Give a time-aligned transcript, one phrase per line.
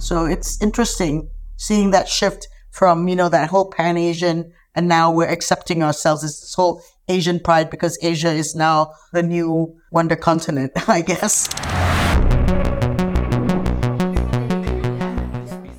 [0.00, 5.10] So it's interesting seeing that shift from, you know, that whole pan Asian and now
[5.10, 10.14] we're accepting ourselves as this whole Asian pride because Asia is now the new wonder
[10.14, 11.48] continent, I guess.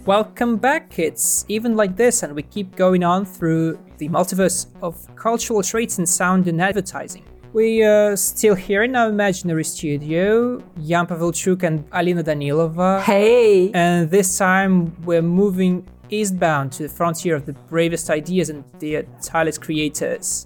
[0.06, 1.46] Welcome back, kids.
[1.48, 6.06] Even like this, and we keep going on through the multiverse of cultural traits in
[6.06, 7.24] sound and advertising.
[7.52, 13.02] We are still here in our imaginary studio, Jan Pavelchuk and Alina Danilova.
[13.02, 13.72] Hey!
[13.72, 19.04] And this time we're moving eastbound to the frontier of the bravest ideas and the
[19.24, 20.46] tireless creators.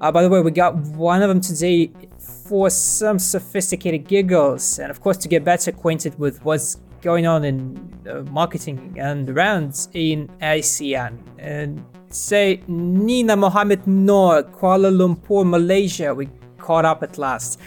[0.00, 4.90] Uh, by the way, we got one of them today for some sophisticated giggles, and
[4.90, 9.86] of course, to get better acquainted with what's going on in uh, marketing and around
[9.92, 11.18] in ASEAN.
[11.38, 16.14] And say Nina Mohammed Nor, Kuala Lumpur, Malaysia.
[16.14, 17.60] We caught up at last.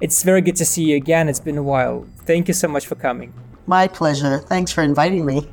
[0.00, 1.28] It's very good to see you again.
[1.28, 2.06] It's been a while.
[2.24, 3.34] Thank you so much for coming.
[3.66, 4.38] My pleasure.
[4.38, 5.48] Thanks for inviting me.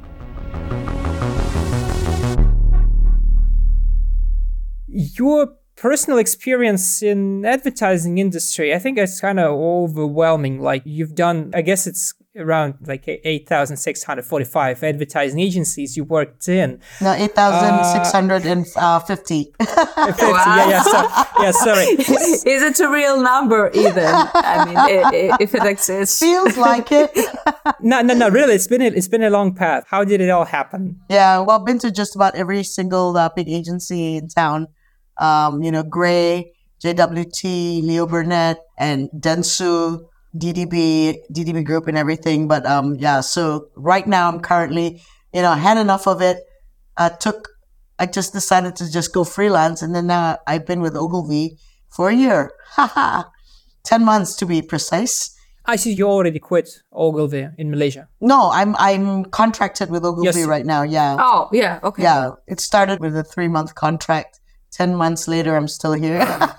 [4.87, 10.59] Your personal experience in advertising industry, I think it's kind of overwhelming.
[10.59, 16.79] Like you've done, I guess it's around like 8,645 advertising agencies you worked in.
[17.01, 18.73] No, 8,650.
[18.75, 19.53] Uh, 50.
[19.59, 21.85] Yeah, yeah, so, yeah, sorry.
[21.87, 24.05] Is it a real number even?
[24.05, 26.19] I mean, if it exists.
[26.19, 27.11] Feels like it.
[27.81, 29.85] no, no, no, really, it's been, a, it's been a long path.
[29.87, 30.99] How did it all happen?
[31.09, 34.67] Yeah, well, I've been to just about every single uh, big agency in town.
[35.17, 42.47] Um, you know, Grey, JWT, Leo Burnett, and Dentsu DDB, DDB Group, and everything.
[42.47, 45.01] But um, yeah, so right now I'm currently,
[45.33, 46.37] you know, I had enough of it.
[46.97, 47.49] I took,
[47.99, 51.57] I just decided to just go freelance, and then now I've been with Ogilvy
[51.89, 52.51] for a year.
[52.71, 53.23] Haha,
[53.83, 55.33] ten months to be precise.
[55.69, 58.07] I see you already quit Ogilvy in Malaysia.
[58.21, 60.47] No, I'm I'm contracted with Ogilvy Yes.
[60.47, 60.83] right now.
[60.83, 62.03] Yeah, Oh, yeah, okay.
[62.03, 62.31] yeah.
[62.47, 64.39] It started with a three month contract.
[64.77, 66.23] Ten months later, I'm still here.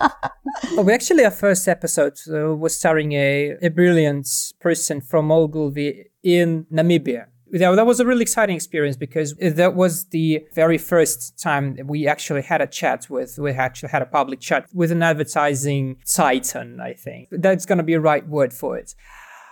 [0.77, 4.27] Oh, we actually, our first episode uh, was starring a, a brilliant
[4.59, 7.27] person from Ogilvy in Namibia.
[7.51, 12.07] That, that was a really exciting experience because that was the very first time we
[12.07, 16.79] actually had a chat with, we actually had a public chat with an advertising titan,
[16.79, 17.29] I think.
[17.31, 18.95] That's going to be a right word for it.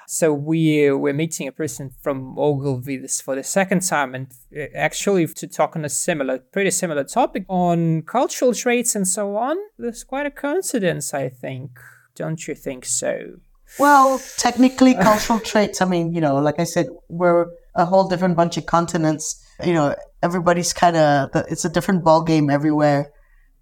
[0.10, 4.68] So we were meeting a person from Ogilvy this for the second time, and uh,
[4.74, 9.58] actually to talk on a similar, pretty similar topic on cultural traits and so on.
[9.78, 11.72] There's quite a coincidence, I think.
[12.16, 13.40] Don't you think so?
[13.78, 15.82] Well, technically, cultural traits.
[15.82, 19.46] I mean, you know, like I said, we're a whole different bunch of continents.
[19.62, 23.12] You know, everybody's kind of it's a different ball game everywhere.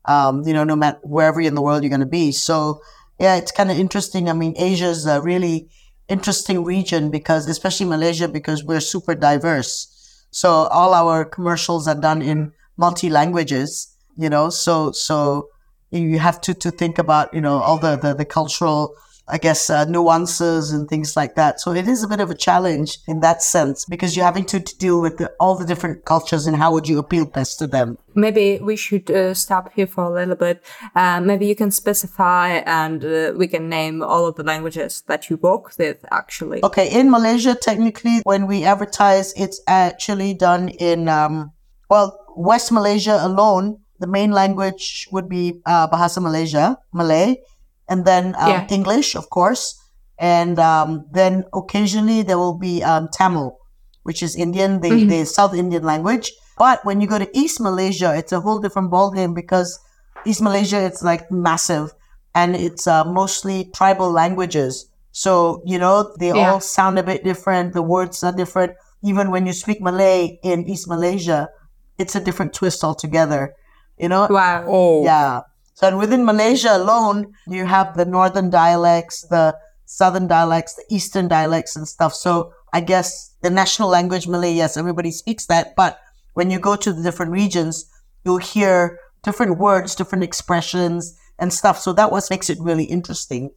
[0.06, 2.32] Um, you know, no matter wherever in the world you're going to be.
[2.32, 2.82] So,
[3.20, 4.30] yeah, it's kind of interesting.
[4.30, 5.70] I mean, Asia's a really
[6.08, 10.26] interesting region because, especially Malaysia, because we're super diverse.
[10.32, 13.96] So all our commercials are done in multi languages.
[14.18, 15.50] You know, so so
[15.92, 18.96] you have to to think about you know all the the, the cultural
[19.28, 21.60] I guess, uh, nuances and things like that.
[21.60, 24.60] So it is a bit of a challenge in that sense because you're having to,
[24.60, 27.68] to deal with the, all the different cultures and how would you appeal best to
[27.68, 27.98] them.
[28.14, 30.64] Maybe we should uh, stop here for a little bit.
[30.96, 35.30] Uh, maybe you can specify and uh, we can name all of the languages that
[35.30, 36.64] you work with actually.
[36.64, 41.52] Okay, in Malaysia, technically, when we advertise, it's actually done in, um,
[41.90, 43.80] well, West Malaysia alone.
[44.00, 47.38] The main language would be uh, Bahasa Malaysia, Malay,
[47.88, 48.68] and then um, Yeah.
[48.70, 49.76] English, of course.
[50.18, 53.58] And um, then occasionally there will be um, Tamil,
[54.04, 56.32] which is Indian, the, the South Indian language.
[56.58, 59.78] But when you go to East Malaysia, it's a whole different ballgame because
[60.26, 61.92] East Malaysia, it's like massive
[62.34, 64.88] and it's uh, mostly tribal languages.
[65.12, 66.52] So, you know, they Yeah.
[66.52, 67.74] all sound a bit different.
[67.74, 68.74] The words are different.
[69.04, 71.50] Even when you speak Malay in East Malaysia,
[71.98, 73.54] it's a different twist altogether.
[74.00, 74.28] You know?
[74.30, 74.64] Wow.
[74.68, 75.42] Oh, Yeah.
[75.76, 81.28] So and within Malaysia alone, you have the northern dialects, the southern dialects, the eastern
[81.28, 82.14] dialects and stuff.
[82.14, 85.76] So I guess the national language Malay, yes, everybody speaks that.
[85.76, 86.00] But
[86.34, 87.86] when you go to the different regions,
[88.24, 91.80] you'll hear different words, different expressions and stuff.
[91.80, 93.52] So that was makes it really interesting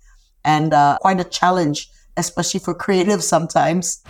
[0.45, 4.03] and uh, quite a challenge, especially for creatives sometimes.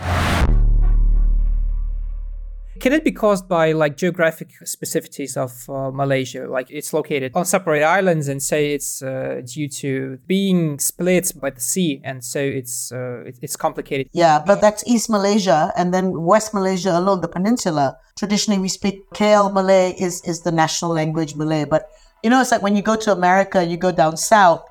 [2.79, 6.47] Can it be caused by like geographic specificities of uh, Malaysia?
[6.47, 11.49] Like it's located on separate islands, and say it's uh, due to being split by
[11.49, 14.09] the sea, and so it's uh, it's complicated.
[14.13, 17.97] Yeah, but that's East Malaysia, and then West Malaysia along the peninsula.
[18.17, 21.65] Traditionally, we speak KL Malay is is the national language Malay.
[21.65, 21.89] But
[22.23, 24.63] you know, it's like when you go to America, you go down south,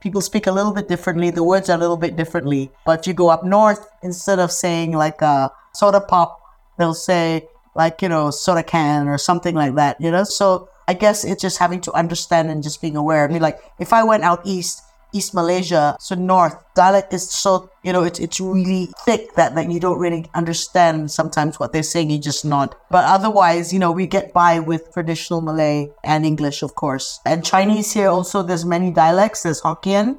[0.00, 1.30] people speak a little bit differently.
[1.30, 2.70] The words are a little bit differently.
[2.84, 6.40] But you go up north, instead of saying like a soda pop,
[6.78, 10.24] they'll say like, you know, soda can or something like that, you know?
[10.24, 13.24] So I guess it's just having to understand and just being aware.
[13.24, 14.82] I mean, like if I went out east,
[15.14, 19.70] East Malaysia, so north, dialect is so, you know, it's, it's really thick that, that
[19.70, 22.74] you don't really understand sometimes what they're saying, you just nod.
[22.90, 27.20] But otherwise, you know, we get by with traditional Malay and English, of course.
[27.24, 29.44] And Chinese here also, there's many dialects.
[29.44, 30.18] There's Hokkien,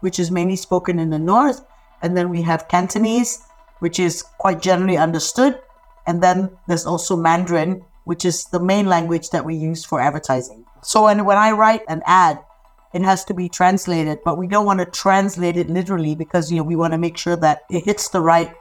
[0.00, 1.64] which is mainly spoken in the north.
[2.02, 3.42] And then we have Cantonese,
[3.78, 5.58] which is quite generally understood.
[6.06, 10.64] And then there's also Mandarin, which is the main language that we use for advertising.
[10.82, 12.38] So when, when I write an ad,
[12.92, 16.58] it has to be translated, but we don't want to translate it literally because you
[16.58, 18.54] know we want to make sure that it hits the right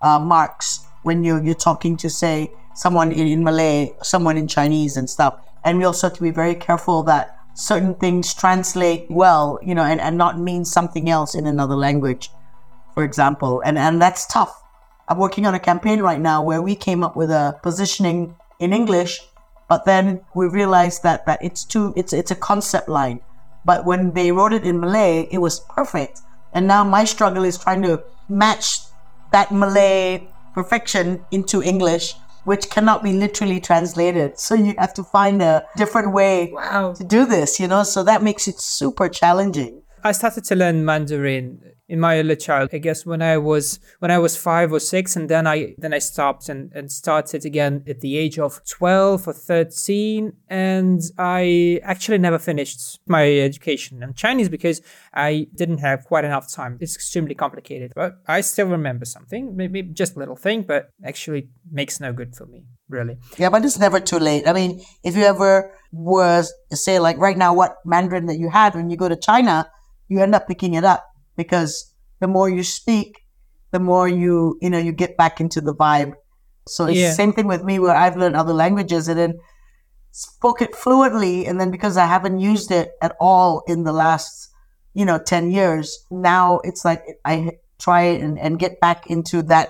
[0.00, 4.96] uh, marks when you're you're talking to say someone in, in Malay, someone in Chinese
[4.96, 5.40] and stuff.
[5.64, 9.82] And we also have to be very careful that certain things translate well, you know,
[9.82, 12.30] and, and not mean something else in another language,
[12.94, 13.60] for example.
[13.64, 14.59] And and that's tough.
[15.10, 18.72] I'm working on a campaign right now where we came up with a positioning in
[18.72, 19.20] English,
[19.68, 23.20] but then we realized that that it's too it's it's a concept line
[23.64, 26.20] but when they wrote it in Malay, it was perfect.
[26.52, 28.80] And now my struggle is trying to match
[29.32, 32.14] that Malay perfection into English,
[32.44, 34.38] which cannot be literally translated.
[34.38, 36.94] So you have to find a different way Wow.
[36.94, 37.82] to do this, you know?
[37.84, 39.82] So that makes it super challenging.
[40.02, 41.60] I started to learn Mandarin
[41.90, 42.70] in my early child.
[42.72, 45.92] I guess when I was when I was five or six, and then I then
[45.92, 51.80] I stopped and, and started again at the age of twelve or thirteen, and I
[51.82, 54.80] actually never finished my education in Chinese because
[55.12, 56.78] I didn't have quite enough time.
[56.80, 61.48] It's extremely complicated, but I still remember something, maybe just a little thing, but actually
[61.72, 63.18] makes no good for me, really.
[63.36, 64.46] Yeah, but it's never too late.
[64.46, 68.76] I mean, if you ever was say like right now what Mandarin that you had
[68.76, 69.68] when you go to China,
[70.06, 71.09] you end up picking it up
[71.42, 71.72] because
[72.22, 73.10] the more you speak,
[73.74, 76.12] the more you you know you get back into the vibe.
[76.74, 77.08] So it's Yeah.
[77.10, 79.32] the same thing with me where I've learned other languages and then
[80.12, 84.32] spoke it fluently, and then because I haven't used it at all in the last
[84.94, 87.34] you know ten years, now it's like I
[87.78, 89.68] try and, and get back into that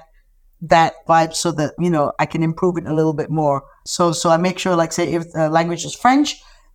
[0.63, 3.63] that vibe so that you know I can improve it a little bit more.
[3.87, 6.29] So so I make sure like say if the language is French,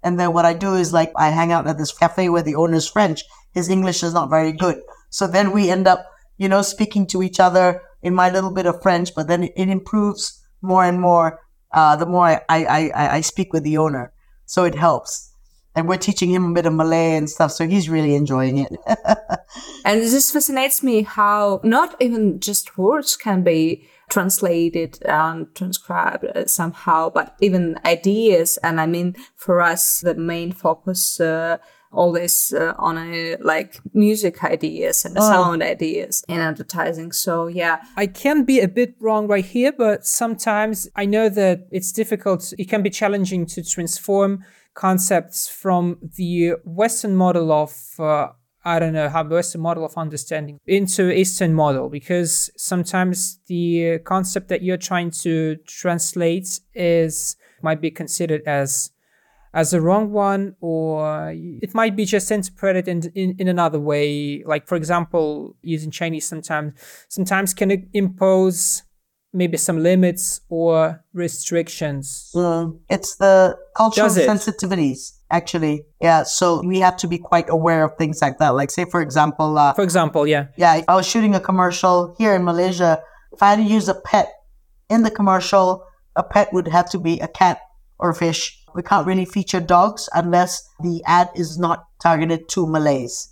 [0.04, 2.56] and then what I do is like I hang out at this cafe where the
[2.56, 3.24] owner's French.
[3.56, 4.78] His English is not very good,
[5.10, 6.06] so then we end up
[6.38, 9.70] you know speaking to each other in my little bit of French, but then it,
[9.70, 11.40] improves more and more
[11.72, 12.66] uh, the more I, I,
[12.96, 14.14] I, I speak with the owner.
[14.46, 15.32] So it helps.
[15.76, 18.72] And we're teaching him a bit of Malay and stuff, so he's really enjoying it.
[19.86, 26.46] And this fascinates me how not even just words can be translated and transcribed uh,
[26.48, 28.58] somehow, but even ideas.
[28.64, 31.58] And I mean, for us, the main focus uh,
[31.96, 37.12] always uh, on a, like music ideas and sound ideas in advertising.
[37.12, 41.68] So yeah, I can be a bit wrong right here, but sometimes I know that
[41.72, 42.54] it's difficult.
[42.58, 44.44] It can be challenging to transform
[44.74, 48.28] concepts from the Western model of, uh,
[48.66, 54.50] I don't know, how Western model of understanding into Eastern model, because sometimes the concept
[54.50, 58.92] that you're trying to translate is might be considered as
[59.56, 64.44] as a wrong one or it might be just interpreted in, in, in another way
[64.46, 66.74] like for example using chinese sometimes
[67.08, 68.84] sometimes can it impose
[69.34, 74.28] maybe some limits or restrictions Mm, it's the cultural it?
[74.30, 75.84] sensitivities, actually.
[76.02, 78.56] Yeah, so we have to be quite aware of things like that.
[78.56, 82.34] Like, say, for example, uh, for example yeah yeah, I was shooting a commercial here
[82.36, 83.02] in Malaysia,
[83.34, 84.28] if I had to use a pet
[84.90, 85.84] in the commercial,
[86.16, 87.60] a pet would have to be a cat
[88.00, 88.62] or a fish.
[88.76, 93.30] We can't really feature dogs unless the ad is not targeted to Malays.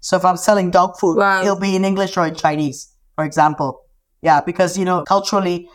[0.00, 1.42] So if I'm selling dog food, Wow.
[1.42, 3.80] it'll be in English or in Chinese, for example.
[4.20, 5.68] Yeah, because you know culturally,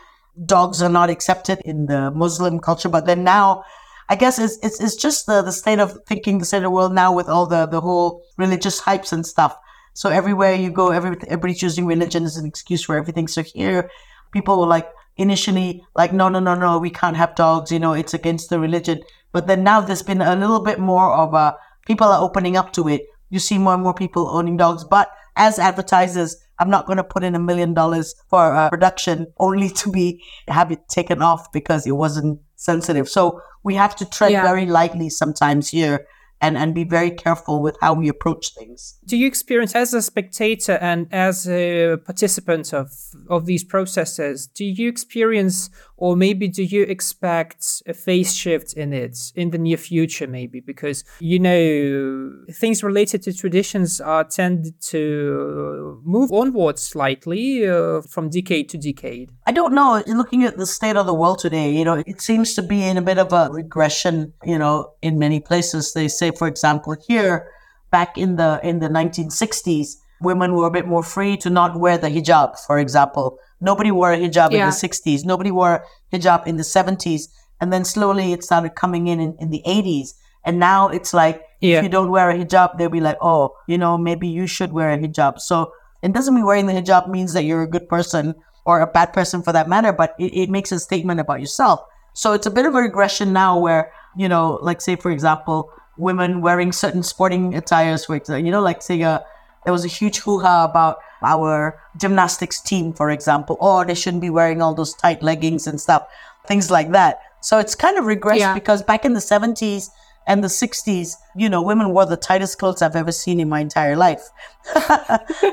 [0.46, 2.88] dogs are not accepted in the Muslim culture.
[2.88, 3.64] But then now,
[4.08, 6.70] I guess it's it's, it's just the, the state of thinking, the state of the
[6.70, 9.56] world now with all the the whole religious hypes and stuff.
[9.94, 13.26] So everywhere you go, every, everybody's using religion as an excuse for everything.
[13.26, 13.90] So here,
[14.32, 17.70] people were like initially like, no, no, no, no, we can't have dogs.
[17.70, 19.00] You know, it's against the religion.
[19.32, 21.56] But then now there's been a little bit more of a
[21.86, 23.02] people are opening up to it.
[23.30, 24.84] You see more and more people owning dogs.
[24.84, 29.26] But as advertisers, I'm not going to put in a million dollars for a production
[29.38, 33.08] only to be have it taken off because it wasn't sensitive.
[33.08, 34.42] So we have to tread Yeah.
[34.42, 36.06] very lightly sometimes here
[36.40, 38.98] and, and be very careful with how we approach things.
[39.04, 42.90] do you experience as a spectator and as a participant of
[43.28, 48.92] of these processes do you experience or maybe do you expect a phase shift in
[48.92, 54.72] it in the near future maybe because you know things related to traditions are tend
[54.80, 60.02] to move onwards slightly uh, from decade to decade I don't know.
[60.06, 62.98] Looking at the state of the world today, you know, it seems to be in
[62.98, 65.94] a bit of a regression, you know, in many places.
[65.94, 67.50] They say, for example, here,
[67.90, 71.96] back in the in the 1960s, women were a bit more free to not wear
[71.96, 73.38] the hijab, for example.
[73.60, 74.64] Nobody wore a hijab Yeah.
[74.64, 75.24] in the 60s.
[75.24, 77.28] Nobody wore hijab in the 70s.
[77.60, 80.14] And then slowly it started coming in in, in the 80s.
[80.44, 81.78] And now it's like, Yeah.
[81.78, 84.72] if you don't wear a hijab, they'll be like, oh, you know, maybe you should
[84.72, 85.40] wear a hijab.
[85.40, 85.72] So
[86.02, 88.34] it doesn't mean wearing the hijab means that you're a good person
[88.64, 91.80] or a bad person for that matter, but it, it makes a statement about yourself.
[92.12, 95.70] So it's a bit of a regression now where, you know, like say, for example,
[95.96, 99.18] women wearing certain sporting attires, for example, you know, like say, uh,
[99.64, 103.56] there was a huge hoo-ha about our gymnastics team, for example.
[103.60, 106.06] Oh, they shouldn't be wearing all those tight leggings and stuff,
[106.46, 107.20] things like that.
[107.40, 108.54] So it's kind of regressed Yeah.
[108.54, 109.90] because back in the 70s
[110.26, 113.60] and the 60s, you know, women wore the tightest clothes I've ever seen in my
[113.60, 114.28] entire life.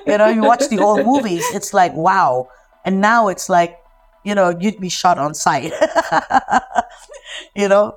[0.05, 2.50] you know, you watch the old movies, it's like, wow.
[2.84, 3.77] And now it's like,
[4.24, 5.72] you know, you'd be shot on sight.
[7.55, 7.95] you know?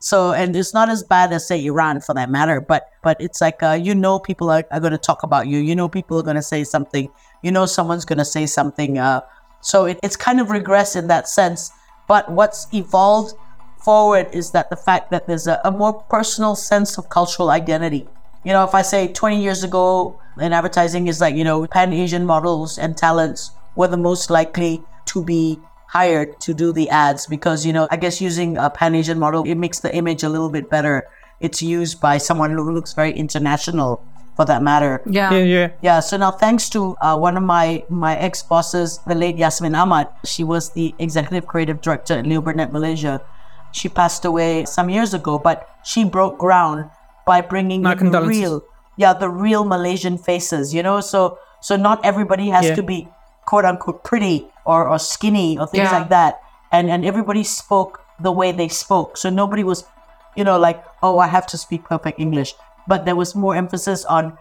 [0.00, 3.40] So, and it's not as bad as say Iran for that matter, but but it's
[3.40, 5.58] like uh, you know people are, are going to talk about you.
[5.58, 7.10] You know people are going to say something.
[7.42, 8.98] You know someone's going to say something.
[8.98, 9.20] Uh,
[9.60, 11.70] so it, it's kind of regress in that sense.
[12.08, 13.34] But what's evolved
[13.84, 18.08] forward is that the fact that there's a, a more personal sense of cultural identity.
[18.42, 21.92] You know, if I say 20 years ago in advertising is like, you know, Pan
[21.92, 25.58] Asian models and talents were the most likely to be
[25.90, 29.42] hired to do the ads because, you know, I guess using a Pan Asian model,
[29.44, 31.06] it makes the image a little bit better.
[31.40, 33.98] It's used by someone who looks very international
[34.36, 35.02] for that matter.
[35.04, 35.32] Yeah.
[35.34, 39.14] yeah yeah Yeah, so now thanks to uh, one of my my ex bosses, the
[39.18, 43.20] late Yasmin Ahmad, she was the executive creative director at Leo Burnett Malaysia.
[43.72, 46.90] She passed away some years ago, but she broke ground
[47.26, 48.62] by bringing in the real,
[48.96, 50.72] yeah, the real Malaysian faces.
[50.72, 52.78] You know, so so not everybody has Yeah.
[52.78, 53.08] to be
[53.46, 55.98] quote unquote pretty or, or skinny or things Yeah.
[55.98, 56.32] like that,
[56.72, 59.16] and and everybody spoke the way they spoke.
[59.22, 59.84] So nobody was,
[60.36, 62.54] you know, like oh I have to speak perfect English,
[62.86, 64.38] but there was more emphasis on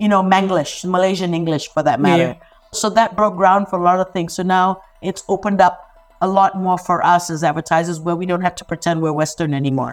[0.00, 2.34] you know, Manglish, Malaysian English for that matter.
[2.72, 4.32] So that broke ground for a lot of things.
[4.32, 5.76] So now it's opened up
[6.22, 9.52] a lot more for us as advertisers where we don't have to pretend we're Western
[9.52, 9.92] anymore.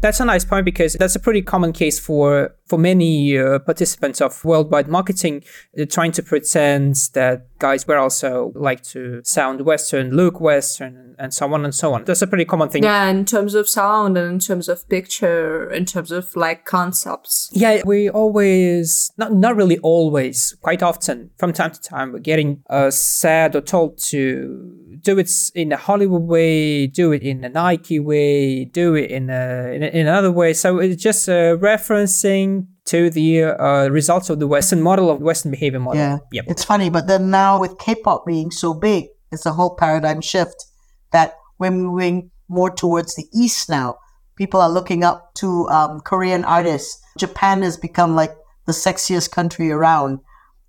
[0.00, 4.20] That's a nice point because that's a pretty common case for for many uh, participants
[4.20, 5.42] of worldwide marketing,
[5.80, 11.34] uh, trying to pretend that guys were also like to sound Western, look Western, and
[11.34, 12.04] so on and so on.
[12.04, 12.84] That's a pretty common thing.
[12.84, 17.50] Yeah, in terms of sound and in terms of picture, in terms of like concepts.
[17.52, 22.62] Yeah, we always, not, not really always, quite often, from time to time, we're getting
[22.70, 27.48] uh, said or told to do it in a Hollywood way, do it in a
[27.48, 30.52] Nike way, do it in, a, in, a, in another way.
[30.52, 35.50] So it's just uh, referencing to the uh, results of the Western model, of Western
[35.50, 36.00] behavior model.
[36.00, 36.18] Yeah.
[36.32, 36.44] Yep.
[36.48, 40.64] It's funny, but then now with K-pop being so big, it's a whole paradigm shift
[41.12, 43.96] that we're moving more towards the East now.
[44.36, 47.00] People are looking up to um, Korean artists.
[47.18, 48.32] Japan has become like
[48.66, 50.20] the sexiest country around.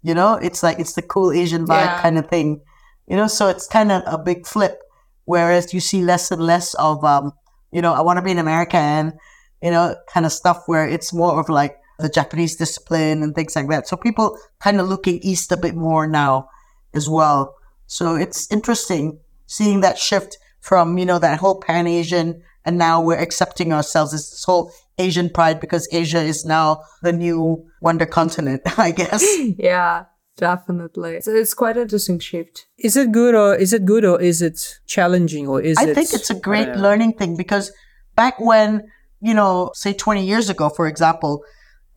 [0.01, 2.01] You know, it's like it's the cool Asian vibe Yeah.
[2.01, 2.61] kind of thing.
[3.07, 4.79] You know, so it's kind of a big flip.
[5.25, 7.33] Whereas you see less and less of, um,
[7.71, 9.13] you know, I want to be an American,
[9.61, 13.55] you know, kind of stuff where it's more of like the Japanese discipline and things
[13.55, 13.87] like that.
[13.87, 16.49] So people kind of looking east a bit more now
[16.93, 17.55] as well.
[17.87, 23.01] So it's interesting seeing that shift from, you know, that whole pan Asian and now
[23.01, 28.05] we're accepting ourselves as this whole Asian pride because Asia is now the new wonder
[28.05, 29.23] continent, I guess.
[29.57, 30.05] Yeah,
[30.37, 31.21] definitely.
[31.21, 32.67] So it's quite an interesting shift.
[32.77, 35.89] Is it good or is it good or is it challenging or is I it?
[35.89, 37.71] I think it's a great don't learning thing because
[38.15, 38.89] back when,
[39.21, 41.43] you know, say 20 years ago, for example,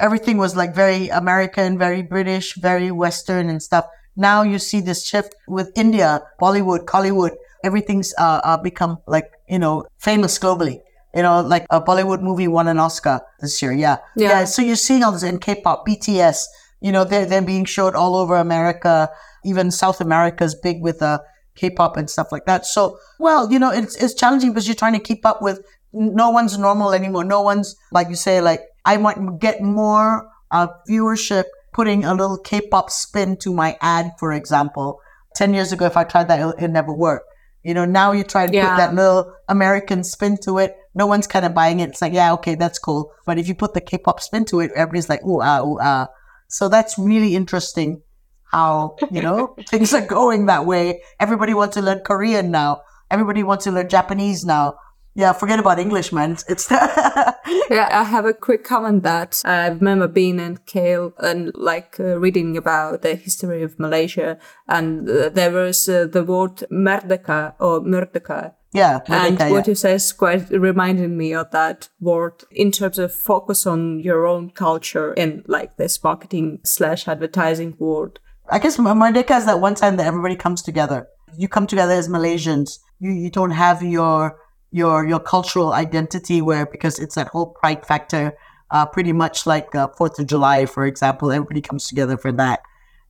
[0.02, 3.86] everything was like very American, very British, very Western and stuff.
[4.16, 7.32] Now you see this shift with India, Bollywood, Hollywood,
[7.64, 10.80] everything's uh, uh, become like, you know, famous globally.
[11.14, 13.72] You know, like a Bollywood movie won an Oscar this year.
[13.72, 13.98] Yeah.
[14.16, 14.44] Yeah.
[14.44, 16.44] So you're seeing all this in K-pop, BTS,
[16.80, 19.08] you know, they're, they're being showed all over America.
[19.44, 21.18] Even South America's big with uh,
[21.54, 22.66] K-pop and stuff like that.
[22.66, 25.60] So, well, you know, it's, it's challenging because you're trying to keep up with
[25.92, 27.24] no one's normal anymore.
[27.24, 32.38] No one's, like you say, like, I might get more uh, viewership putting a little
[32.38, 35.00] K-pop spin to my ad, for example.
[35.36, 37.26] 10 years ago, if I tried that, it, it never worked.
[37.62, 38.68] You know, now you try to Yeah.
[38.70, 40.76] put that little American spin to it.
[40.94, 41.90] No one's kind of buying it.
[41.90, 43.12] It's like, yeah, okay, that's cool.
[43.24, 46.08] But if you put the K-pop spin to it, everybody's like, ooh, ah, ooh, ah.
[46.48, 48.02] So that's really interesting
[48.50, 51.00] how, you know, things are going that way.
[51.18, 52.82] Everybody wants to learn Korean now.
[53.10, 54.74] Everybody wants to learn Japanese now.
[55.14, 56.38] Yeah, forget about English, man.
[56.48, 57.88] It's yeah.
[57.90, 62.56] I have a quick comment that I remember being in KL and like uh, reading
[62.56, 64.38] about the history of Malaysia,
[64.68, 68.54] and uh, there was uh, the word merdeka or merdeka.
[68.72, 69.70] Yeah, and merdeka, what yeah.
[69.70, 74.26] you say is quite reminding me of that word in terms of focus on your
[74.26, 78.18] own culture in like this marketing slash advertising world.
[78.50, 81.08] I guess Merdeka is that one time that everybody comes together.
[81.36, 82.78] You come together as Malaysians.
[82.98, 84.38] You you don't have your
[84.72, 88.32] your your cultural identity where because it's that whole pride factor.
[88.72, 92.60] Uh, pretty much like uh, Fourth of July, for example, everybody comes together for that.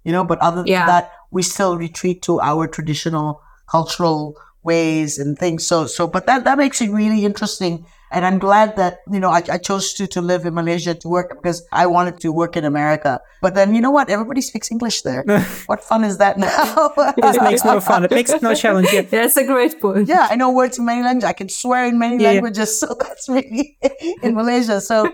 [0.02, 0.81] You know, but other Yeah.
[0.81, 3.40] than that, we still retreat to our traditional
[3.71, 5.64] cultural ways and things.
[5.64, 7.87] So so, but that that makes it really interesting.
[8.12, 11.09] And I'm glad that you know I, I chose to to live in Malaysia to
[11.09, 13.21] work because I wanted to work in America.
[13.40, 14.11] But then you know what?
[14.11, 15.25] Everybody speaks English there.
[15.66, 16.92] what fun is that now?
[17.16, 18.04] It makes no fun.
[18.04, 18.88] It makes no challenge.
[18.92, 19.02] Yeah.
[19.02, 20.09] That's a great point.
[20.09, 21.28] yeah, I know words in many languages.
[21.28, 22.33] I can swear in many Yeah, yeah.
[22.45, 22.78] languages.
[22.78, 23.78] So that's really
[24.23, 24.81] in Malaysia.
[24.81, 25.09] So,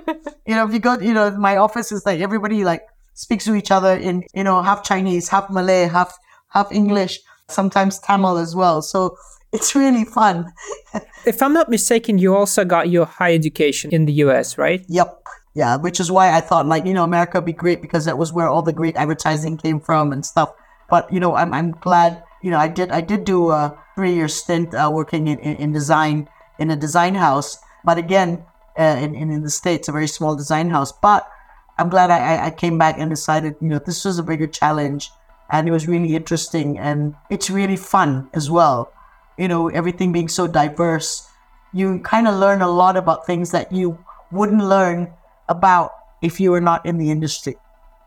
[0.47, 2.83] you know, if you go, you know, my office is like everybody like
[3.15, 6.17] speaks to each other in, you know, half Chinese, half Malay, half,
[6.51, 8.83] half English, sometimes Tamil as well.
[8.83, 9.17] So
[9.53, 10.53] it's really fun.
[11.27, 14.83] If I'm not mistaken, you also got your higher education in the US, right?
[14.89, 15.23] Yep.
[15.53, 18.17] Yeah, which is why I thought like, you know, America would be great because that
[18.17, 20.55] was where all the great advertising came from and stuff.
[20.89, 24.15] But, you know, I'm, I'm glad, you know, I did, I did do a three
[24.15, 26.29] year stint uh, working in, in, in design,
[26.59, 27.59] in a design house.
[27.85, 28.45] But again,
[28.79, 30.93] uh, in, in, in the States, a very small design house.
[30.93, 31.29] But
[31.77, 35.11] I'm glad I- I came back and decided, you know, this was a bigger challenge
[35.51, 38.93] and it was really interesting and it's really fun as well.
[39.39, 41.29] You know, everything being so diverse,
[41.73, 43.99] you kind of learn a lot about things that you
[44.31, 45.13] wouldn't learn
[45.49, 45.93] about
[46.23, 47.57] if you were not in the industry,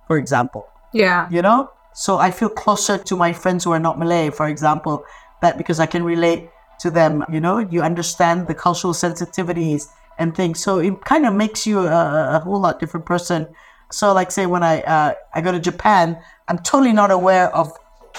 [0.07, 0.67] for example.
[0.93, 1.27] Yeah.
[1.31, 1.71] you know?
[1.93, 5.03] So i feel closer to my friends who are not malay for example
[5.41, 7.59] that because i can relate to them you know?
[7.59, 10.63] You understand the cultural sensitivities and things.
[10.63, 13.47] So it kind of makes you a, a whole lot different person.
[13.91, 17.71] So like say when i uh, i go to japan i'm totally not aware of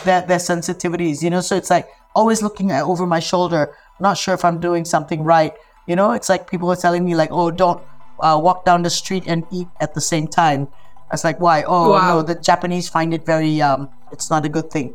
[0.04, 1.40] their, their sensitivities you know?
[1.40, 5.22] So it's like always looking at over my shoulder not sure if i'm doing something
[5.24, 5.54] right
[5.86, 7.80] you know it's like people are telling me like oh don't
[8.20, 10.68] uh, walk down the street and eat at the same time
[11.10, 11.60] I was like, why?
[11.68, 12.08] Oh Wow.
[12.08, 14.94] no, the Japanese find it very um, it's not a good thing,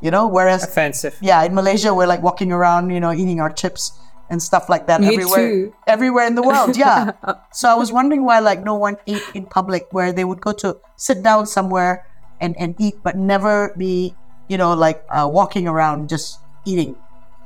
[0.00, 0.24] you know.
[0.26, 1.18] Whereas, Offensive.
[1.20, 3.92] yeah, in Malaysia we're like walking around, you know, eating our chips
[4.32, 5.74] and stuff like that Me everywhere, too.
[5.86, 6.72] everywhere in the world.
[6.74, 7.12] Yeah.
[7.52, 10.52] so I was wondering why like no one ate in public, where they would go
[10.64, 12.08] to sit down somewhere
[12.40, 14.16] and and eat, but never be,
[14.48, 16.96] you know, like uh, walking around just eating.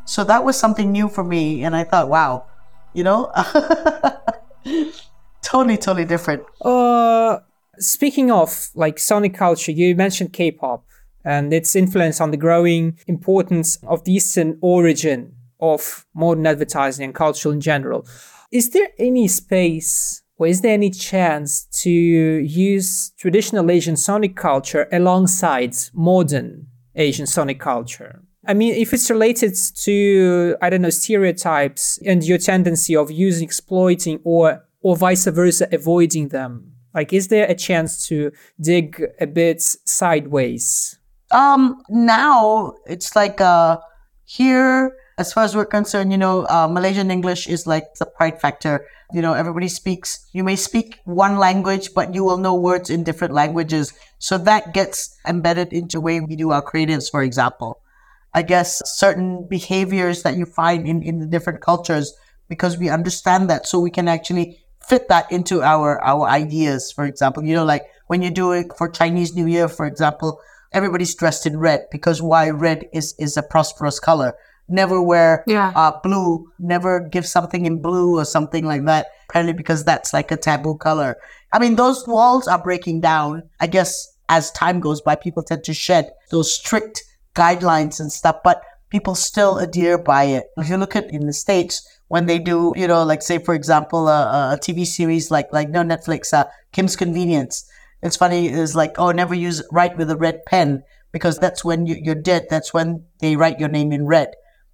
[0.04, 2.46] So that was something new for me, and I thought, wow,
[2.92, 3.32] you know,
[5.42, 6.42] totally, totally different.
[6.60, 7.38] Uh,
[7.78, 10.84] speaking of like Sonic culture, you mentioned K-pop
[11.24, 17.14] and its influence on the growing importance of the Eastern origin of modern advertising and
[17.14, 18.06] culture in general.
[18.50, 24.88] Is there any space or is there any chance to use traditional Asian Sonic culture
[24.90, 28.22] alongside modern Asian Sonic culture?
[28.46, 33.44] I mean, if it's related to, I don't know, stereotypes and your tendency of using,
[33.44, 39.26] exploiting, or or vice versa, avoiding them, like, is there a chance to dig a
[39.26, 40.98] bit sideways?
[41.30, 43.78] Um, now it's like uh
[44.24, 48.40] here, as far as we're concerned, you know, uh, Malaysian English is like the pride
[48.40, 48.86] factor.
[49.12, 50.26] You know, everybody speaks.
[50.32, 53.92] You may speak one language, but you will know words in different languages.
[54.18, 57.81] So that gets embedded into the way we do our creatives, for example.
[58.34, 62.14] I guess certain behaviors that you find in, in the different cultures
[62.48, 63.66] because we understand that.
[63.66, 66.92] So we can actually fit that into our our ideas.
[66.92, 70.40] For example you know like when you do it for chinese new year for example
[70.72, 74.34] everybody's dressed in red because why red is is a prosperous color.
[74.68, 75.72] Never wear Yeah.
[75.74, 76.50] uh, blue.
[76.58, 80.76] Never give something in blue or something like that apparently because that's like a taboo
[80.76, 81.16] color.
[81.52, 85.62] I mean those walls are breaking down i guess as time goes by people tend
[85.64, 90.76] to shed those strict guidelines and stuff but people still adhere by it if you
[90.76, 94.54] look at in the states when they do you know like say for example a,
[94.54, 97.68] a tv series like like no netflix uh, kim's convenience
[98.02, 101.86] it's funny is like oh never use write with a red pen because that's when
[101.86, 104.32] you, you're dead that's when they write your name in red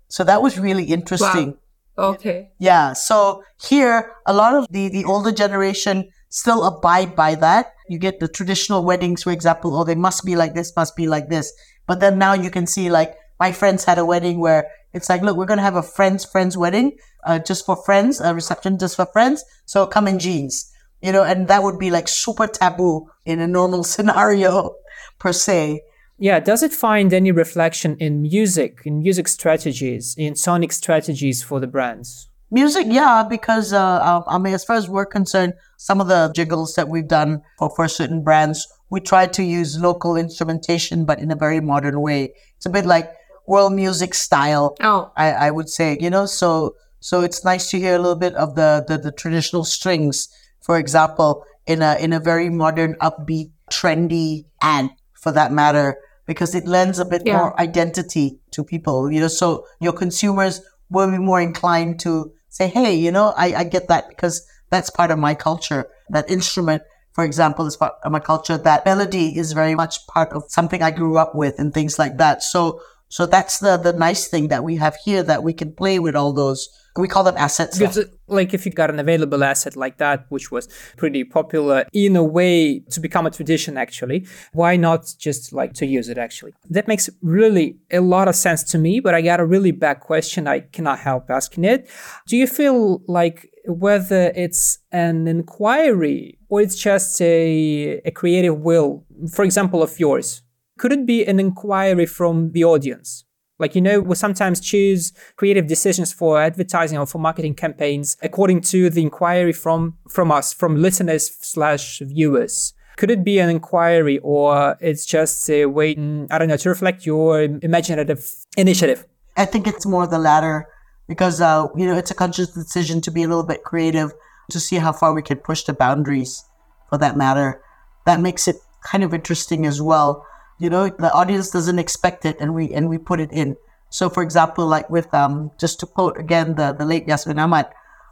[0.09, 1.57] so that was really interesting
[1.99, 2.53] Okay.
[2.59, 2.93] yeah.
[2.93, 7.75] So here, a lot of the, the older generation still abide by that.
[7.89, 11.09] You get the traditional weddings, for example, oh, they must be like this, must be
[11.09, 11.53] like this.
[11.89, 15.23] But then now you can see, like, my friends had a wedding where it's like,
[15.23, 18.79] look, we're going to have a friend's friend's wedding, uh, just for friends, a reception
[18.79, 19.45] just for friends.
[19.65, 20.71] So come in jeans,
[21.03, 24.77] you know, and that would be like super taboo in a normal scenario
[25.19, 25.83] per se.
[26.19, 31.61] Yeah, does it find any reflection in music, in music strategies, in sonic strategies for
[31.61, 32.29] the brands?
[32.51, 36.75] Music, yeah, because uh, I mean, as far as we're concerned, some of the jiggles
[36.75, 41.31] that we've done for, for certain brands, we try to use local instrumentation, but in
[41.31, 42.33] a very modern way.
[42.57, 43.13] It's a bit like
[43.47, 44.77] world music style.
[44.81, 48.17] Oh, I, I would say, you know, so so it's nice to hear a little
[48.19, 50.29] bit of the, the, the traditional strings,
[50.61, 55.97] for example, in a in a very modern, upbeat, trendy and for that matter,
[56.27, 57.37] because it lends a bit Yeah.
[57.39, 62.69] more identity to people, you know, so your consumers will be more inclined to say,
[62.69, 65.87] Hey, you know, I, I get that because that's part of my culture.
[66.11, 68.57] That instrument, for example, is part of my culture.
[68.57, 72.17] That melody is very much part of something I grew up with and things like
[72.19, 72.43] that.
[72.43, 75.99] So so that's the the nice thing that we have here that we can play
[75.99, 76.69] with all those.
[76.97, 77.79] We call them assets.
[77.79, 81.87] Because, uh, like, if you got an available asset like that, which was pretty popular
[81.93, 86.19] in a way to become a tradition, actually, why not just like to use it?
[86.19, 88.99] Actually, that makes really a lot of sense to me.
[88.99, 90.49] But I got a really bad question.
[90.49, 91.89] I cannot help asking it.
[92.27, 99.05] Do you feel like whether it's an inquiry or it's just a, a creative will,
[99.31, 100.43] for example, of yours?
[100.79, 103.25] Could it be an inquiry from the audience?
[103.59, 108.61] Like, you know, we sometimes choose creative decisions for advertising or for marketing campaigns according
[108.63, 112.73] to the inquiry from, from us, from listeners slash viewers.
[112.97, 115.91] Could it be an inquiry or it's just a way,
[116.31, 119.07] I don't know, to reflect your imaginative initiative?
[119.37, 120.69] I think it's more the latter
[121.09, 124.13] because uh, you know it's a conscious decision to be a little bit creative
[124.51, 126.45] to see how far we can push the boundaries
[126.89, 127.61] for that matter.
[128.07, 130.25] That makes it kind of interesting as well.
[130.59, 133.57] You know, the audience doesn't expect it, and we and we put it in.
[133.91, 137.67] So, for example, like with um, just to quote again the the late Yasmin Ahmad,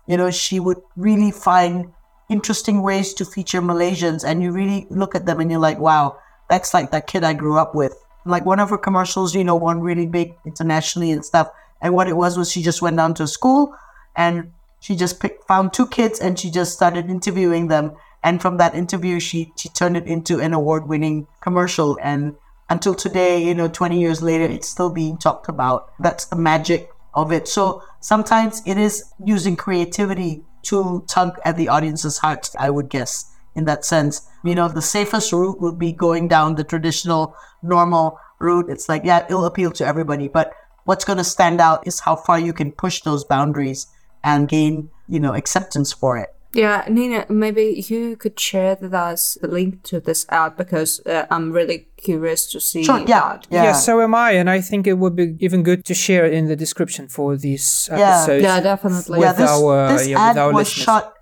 [0.07, 1.93] you know, she would really find
[2.29, 6.19] interesting ways to feature Malaysians, and you really look at them and you're like, wow,
[6.49, 7.95] that's like that kid I grew up with.
[8.25, 11.49] Like one of her commercials, you know, won really big internationally and stuff.
[11.81, 13.75] And what it was was she just went down to school
[14.15, 17.97] and she just picked, found two kids and she just started interviewing them.
[18.23, 21.99] And from that interview, she she turned it into an award-winning commercial.
[22.03, 22.37] And
[22.69, 25.93] until today, you know, 20 years later, it's still being talked about.
[26.01, 27.49] That's the magic of it.
[27.49, 33.33] So sometimes it is using creativity to tug at the audience's hearts, I would guess,
[33.55, 34.29] in that sense.
[34.43, 38.69] You know, the safest route would be going down the traditional, normal route.
[38.69, 40.29] It's like, yeah, it'll appeal to everybody.
[40.29, 40.53] But
[40.87, 43.87] what's going to stand out is how far you can push those boundaries
[44.25, 46.31] and gain, you know, acceptance for it.
[46.55, 51.27] Yeah, Nina, maybe you could share with us the link to this ad because uh,
[51.31, 53.46] I'm really curious to see Sure, yeah, that.
[53.51, 53.64] yeah.
[53.64, 54.31] Yeah, so am I.
[54.31, 57.90] And I think it would be even good to share in the description for these
[57.92, 57.99] Yeah.
[58.20, 58.42] episodes.
[58.44, 59.18] Yeah, definitely.
[59.18, 60.85] With yeah, this, our, this yeah, with ad our was listeners.
[60.85, 61.14] shot,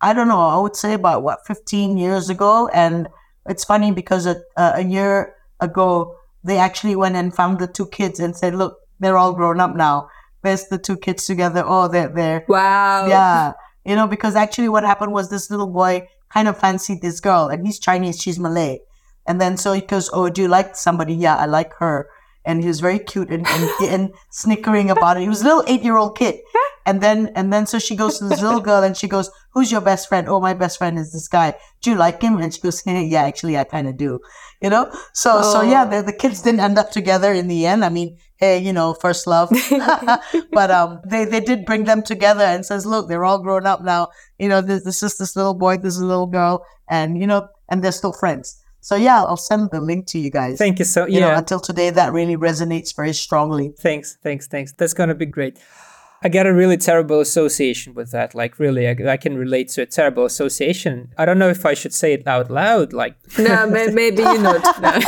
[0.00, 2.68] I don't know, I would say about what, 15 years ago.
[2.72, 3.08] And
[3.46, 7.88] it's funny because a, uh, a year ago, they actually went and found the two
[7.88, 10.08] kids and said, look, they're all grown up now.
[10.40, 11.62] Where's the two kids together?
[11.66, 12.44] Oh, they're there.
[12.48, 13.06] Wow.
[13.06, 13.52] Yeah.
[13.84, 17.48] You know, because actually what happened was this little boy kind of fancied this girl
[17.48, 18.80] and he's Chinese, she's Malay.
[19.26, 21.14] And then so he goes, Oh, do you like somebody?
[21.14, 22.08] Yeah, I like her.
[22.44, 25.22] And he was very cute and, and, and snickering about it.
[25.22, 26.40] He was a little eight year old kid.
[26.86, 29.70] And then and then so she goes to this little girl and she goes, Who's
[29.70, 30.26] your best friend?
[30.26, 31.54] Oh, my best friend is this guy.
[31.82, 32.38] Do you like him?
[32.38, 34.20] And she goes, Yeah, actually I kinda do.
[34.62, 34.90] You know?
[35.12, 35.62] So so oh.
[35.62, 37.84] yeah, the, the kids didn't end up together in the end.
[37.84, 39.50] I mean, hey, you know, first love.
[40.52, 43.82] but um they, they did bring them together and says, Look, they're all grown up
[43.82, 44.08] now.
[44.38, 47.26] You know, this, this is this little boy, this is a little girl, and you
[47.26, 48.62] know, and they're still friends.
[48.80, 50.56] So yeah, I'll send the link to you guys.
[50.56, 51.30] Thank you so you yeah.
[51.30, 53.74] know, until today that really resonates very strongly.
[53.78, 54.72] Thanks, thanks, thanks.
[54.72, 55.58] That's gonna be great.
[56.20, 58.34] I got a really terrible association with that.
[58.34, 61.12] Like, really, I, I can relate to a terrible association.
[61.16, 62.92] I don't know if I should say it out loud.
[62.92, 64.60] Like, No, may- maybe you know.
[64.80, 64.98] No.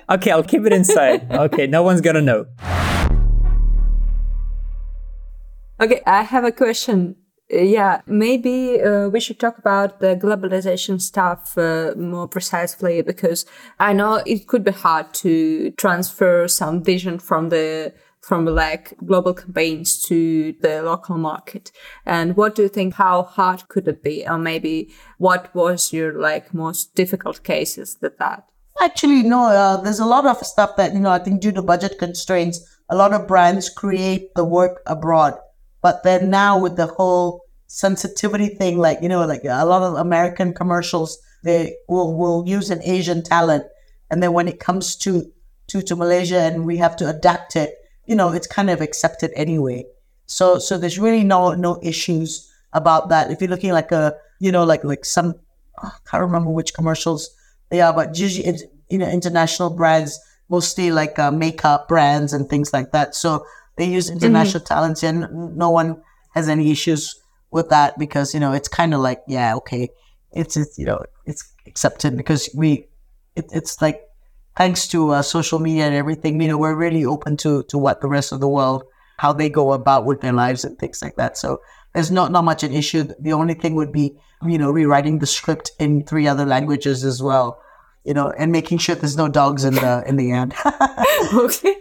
[0.10, 1.30] okay, I'll keep it inside.
[1.30, 2.46] Okay, no one's gonna know.
[5.80, 7.14] Okay, I have a question.
[7.52, 13.46] Uh, yeah, maybe uh, we should talk about the globalization stuff uh, more precisely because
[13.78, 17.92] I know it could be hard to transfer some vision from the
[18.26, 21.70] from like global campaigns to the local market.
[22.04, 22.94] And what do you think?
[22.94, 24.26] How hard could it be?
[24.26, 28.50] Or maybe what was your like most difficult cases with that?
[28.82, 29.44] Actually, no.
[29.44, 31.10] Uh, there's a lot of stuff that you know.
[31.10, 32.58] I think due to budget constraints,
[32.88, 35.34] a lot of brands create the work abroad.
[35.80, 39.94] But then now with the whole sensitivity thing, like you know, like a lot of
[39.94, 43.64] American commercials, they will will use an Asian talent,
[44.10, 45.30] and then when it comes to
[45.68, 49.32] to to Malaysia and we have to adapt it, you know, it's kind of accepted
[49.34, 49.84] anyway.
[50.26, 53.30] So so there's really no no issues about that.
[53.30, 55.34] If you're looking like a you know like like some
[55.78, 57.30] I can't remember which commercials
[57.70, 62.72] they are, but usually you know international brands mostly like uh, makeup brands and things
[62.72, 63.14] like that.
[63.14, 66.02] So they use international talents, and no one
[66.34, 69.90] has any issues with that because you know it's kind of like yeah, okay,
[70.32, 72.86] it's, it's you know it's accepted because we
[73.34, 74.02] it, it's like
[74.56, 78.00] thanks to uh, social media and everything, you know, we're really open to to what
[78.00, 78.84] the rest of the world
[79.18, 81.36] how they go about with their lives and things like that.
[81.36, 81.60] So
[81.94, 83.08] there's not not much an issue.
[83.18, 84.16] The only thing would be
[84.46, 87.60] you know rewriting the script in three other languages as well,
[88.04, 90.54] you know, and making sure there's no dogs in the in the end.
[91.34, 91.76] okay.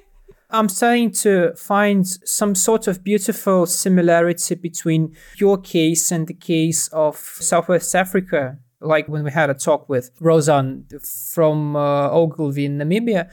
[0.51, 6.88] I'm starting to find some sort of beautiful similarity between your case and the case
[6.89, 8.57] of Southwest Africa.
[8.85, 10.83] Like when we had a talk with Rosan
[11.33, 13.29] from uh, Ogilvy in Namibia,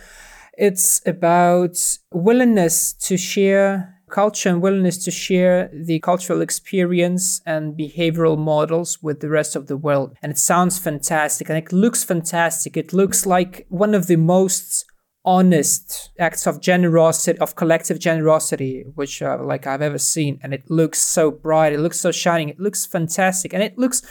[0.56, 1.76] it's about
[2.10, 9.20] willingness to share culture and willingness to share the cultural experience and behavioral models with
[9.20, 10.14] the rest of the world.
[10.22, 12.76] And it sounds fantastic and it looks fantastic.
[12.76, 14.84] It looks like one of the most
[15.24, 20.68] honest acts of generosity of collective generosity which uh, like i've ever seen and it
[20.68, 24.02] looks so bright it looks so shining it looks fantastic and it looks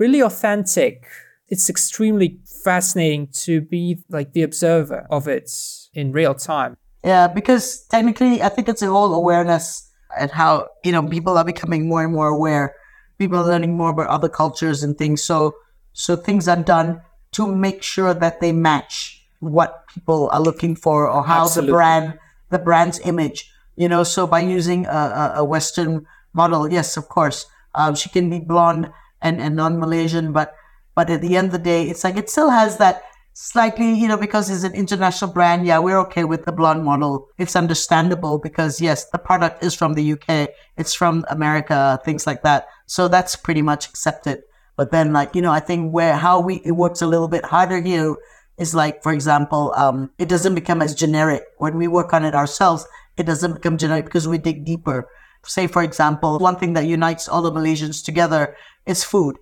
[0.00, 1.06] really authentic
[1.52, 5.50] it's extremely fascinating to be like the observer of it
[5.94, 10.92] in real time Yeah, because technically, I think it's a whole awareness and how you
[10.92, 12.74] know people are becoming more and more aware.
[13.18, 15.22] People are learning more about other cultures and things.
[15.22, 15.54] So,
[15.92, 17.00] so things are done
[17.32, 21.70] to make sure that they match what people are looking for or how Absolutely.
[21.70, 22.18] the brand,
[22.50, 23.50] the brand's image.
[23.76, 28.08] You know, so by using a, a, a Western model, yes, of course, um, she
[28.08, 30.54] can be blonde and, and non-Malaysian, but
[30.94, 33.02] but at the end of the day, it's like it still has that
[33.32, 35.64] slightly, you know, because it's an international brand.
[35.64, 37.28] Yeah, we're okay with the blonde model.
[37.38, 42.42] It's understandable because yes, the product is from the UK, it's from America, things like
[42.42, 42.66] that.
[42.86, 44.42] So that's pretty much accepted.
[44.76, 47.44] But then, like you know, I think where how we it works a little bit
[47.44, 48.16] harder here
[48.58, 52.34] is like, for example, um, it doesn't become as generic when we work on it
[52.34, 52.86] ourselves.
[53.16, 55.08] It doesn't become generic because we dig deeper.
[55.44, 59.36] Say, for example, one thing that unites all the Malaysians together is food.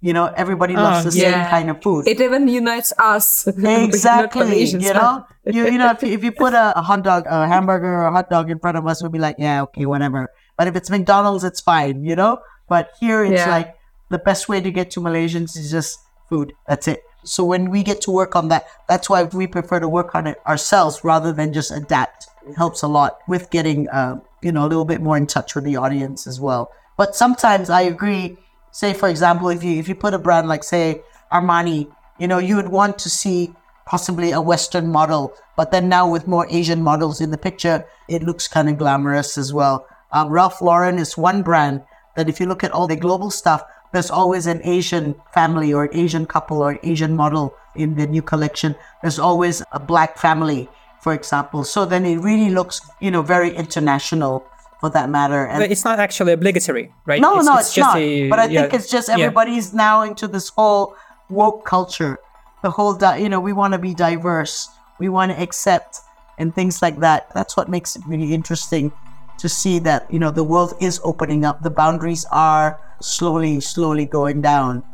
[0.00, 1.42] You know, everybody loves Oh, the yeah.
[1.44, 2.08] same kind of food.
[2.08, 3.46] It even unites us.
[3.56, 4.64] Exactly.
[4.64, 7.46] You know, you, you know, if you, if you put a, a hot dog, a
[7.46, 10.28] hamburger, or a hot dog in front of us, we'll be like, yeah, okay, whatever.
[10.56, 12.04] But if it's McDonald's, it's fine.
[12.04, 12.38] You know.
[12.68, 13.50] But here, it's Yeah.
[13.50, 13.74] like
[14.10, 16.52] the best way to get to Malaysians is just food.
[16.66, 17.00] That's it.
[17.24, 20.26] So when we get to work on that, that's why we prefer to work on
[20.26, 22.26] it ourselves rather than just adapt.
[22.48, 25.54] It helps a lot with getting, uh, you know, a little bit more in touch
[25.54, 26.70] with the audience as well.
[26.96, 28.36] But sometimes I agree.
[28.70, 31.02] Say, for example, if you if you put a brand like say
[31.32, 33.54] Armani, you know, you would want to see
[33.86, 38.22] possibly a Western model, but then now with more Asian models in the picture, it
[38.22, 39.86] looks kind of glamorous as well.
[40.12, 41.82] Um, Ralph Lauren is one brand
[42.16, 45.84] that if you look at all the global stuff, there's always an Asian family or
[45.84, 48.74] an Asian couple or an Asian model in the new collection.
[49.02, 50.68] There's always a black family,
[51.02, 51.64] for example.
[51.64, 54.46] So then it really looks, you know, very international
[54.80, 55.44] for that matter.
[55.46, 57.98] And But it's not actually obligatory right no, no, it's, just not.
[57.98, 59.14] a- but I yeah, think it's just yeah.
[59.14, 60.94] everybody's now into this whole
[61.28, 62.18] woke culture.
[62.62, 64.68] The whole, di- you know, we want to be diverse.
[64.98, 65.98] We want to accept
[66.38, 67.32] and things like that.
[67.34, 68.92] That's what makes it really interesting
[69.38, 71.62] to see that, you know, the world is opening up.
[71.62, 74.84] The boundaries are slowly, slowly going down.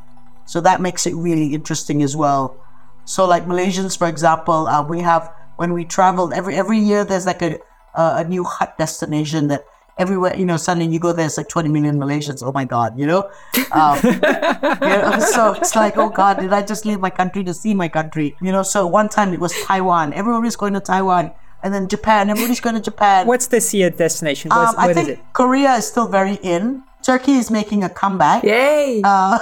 [0.46, 2.56] So that makes it really interesting as well.
[3.04, 7.26] So like Malaysians, for example, uh, we have when we travel every every year there's
[7.26, 7.58] like a
[7.94, 9.64] a, a new hot destination that
[9.98, 12.42] everywhere you know suddenly you go there it's like 20 million Malaysians.
[12.42, 13.28] Oh my god, you know.
[13.72, 17.52] Um, you know, so it's like oh god, did I just leave my country to
[17.52, 18.36] see my country?
[18.40, 18.62] You know.
[18.62, 20.12] So one time it was Taiwan.
[20.14, 22.30] Everyone is going to Taiwan, and then Japan.
[22.30, 23.26] Everybody's going to Japan.
[23.26, 24.52] What's the SEA destination?
[24.52, 25.24] Um, I what is think it?
[25.32, 26.84] Korea is still very in.
[27.02, 28.42] Turkey is making a comeback.
[28.44, 29.00] Yay!
[29.04, 29.38] Uh,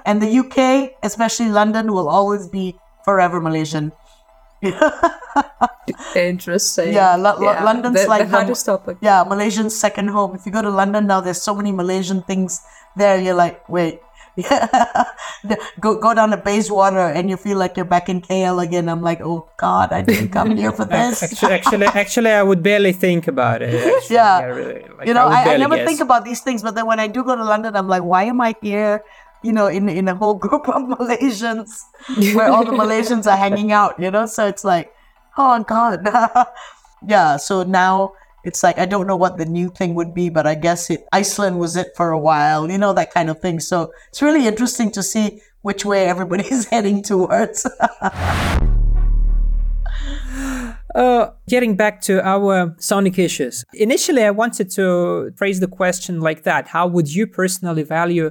[0.06, 3.92] and the UK, especially London, will always be forever Malaysian.
[6.14, 6.92] Interesting.
[6.92, 8.98] Yeah, Lo- Lo- London's the, like the the- hardest topic.
[9.00, 10.34] Yeah, Malaysian's second home.
[10.34, 12.60] If you go to London now, there's so many Malaysian things
[12.96, 13.20] there.
[13.20, 14.00] You're like, wait.
[15.80, 18.88] go go down to Bayswater and you feel like you're back in KL again.
[18.88, 21.22] I'm like, oh God, I didn't come here for this.
[21.22, 23.74] Actually, actually, actually, I would barely think about it.
[23.96, 24.14] actually.
[24.16, 24.40] Yeah.
[24.44, 25.86] really, like, you know, would I, I never guess.
[25.86, 28.24] think about these things, but then when I do go to London, I'm like, why
[28.24, 29.04] am I here?
[29.42, 31.70] You know, in in a whole group of Malaysians
[32.34, 33.98] where all the Malaysians are hanging out.
[33.98, 34.92] You know, so it's like,
[35.36, 36.06] oh God,
[37.06, 37.36] yeah.
[37.36, 40.54] So now it's like I don't know what the new thing would be, but I
[40.54, 42.70] guess it Iceland was it for a while.
[42.70, 43.60] You know that kind of thing.
[43.60, 47.66] So it's really interesting to see which way everybody is heading towards.
[50.94, 53.64] Uh, getting back to our sonic issues.
[53.72, 58.30] Initially, I wanted to phrase the question like that: How would you personally value